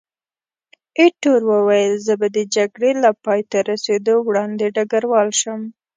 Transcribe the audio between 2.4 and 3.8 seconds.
جګړې له پایته